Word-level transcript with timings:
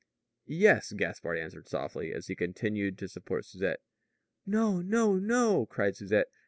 "Yes," 0.47 0.91
Gaspard 0.93 1.37
answered 1.37 1.67
softly, 1.67 2.11
as 2.11 2.25
he 2.25 2.35
continued 2.35 2.97
to 2.97 3.07
support 3.07 3.45
Susette. 3.45 3.81
"No, 4.47 4.81
no, 4.81 5.17
no!" 5.19 5.67
cried 5.67 5.95
Susette. 5.95 6.31